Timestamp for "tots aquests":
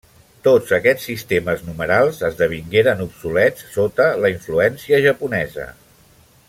0.45-1.03